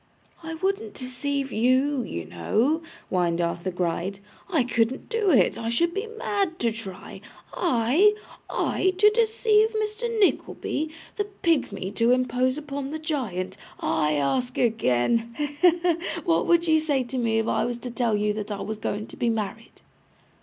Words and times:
'I 0.41 0.55
wouldn't 0.55 0.95
deceive 0.95 1.51
YOU, 1.51 2.01
you 2.01 2.25
know,' 2.25 2.81
whined 3.09 3.39
Arthur 3.39 3.69
Gride; 3.69 4.17
'I 4.49 4.63
couldn't 4.63 5.09
do 5.09 5.29
it, 5.29 5.59
I 5.59 5.69
should 5.69 5.93
be 5.93 6.07
mad 6.07 6.57
to 6.57 6.71
try. 6.71 7.21
I, 7.53 8.15
I, 8.49 8.95
to 8.97 9.11
deceive 9.11 9.75
Mr. 9.75 10.09
Nickleby! 10.19 10.89
The 11.17 11.25
pigmy 11.25 11.91
to 11.97 12.09
impose 12.13 12.57
upon 12.57 12.89
the 12.89 12.97
giant. 12.97 13.57
I 13.79 14.13
ask 14.13 14.57
again 14.57 15.35
he, 15.37 15.45
he, 15.45 15.69
he! 15.79 15.95
what 16.25 16.47
should 16.63 16.67
you 16.67 16.79
say 16.79 17.03
to 17.03 17.19
me 17.19 17.37
if 17.37 17.47
I 17.47 17.63
was 17.65 17.77
to 17.77 17.91
tell 17.91 18.15
you 18.15 18.33
that 18.33 18.49
I 18.51 18.61
was 18.61 18.77
going 18.77 19.05
to 19.05 19.15
be 19.15 19.29
married? 19.29 19.83